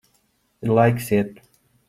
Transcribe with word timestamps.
Ir 0.63 0.73
laiks 0.79 1.07
iet. 1.19 1.33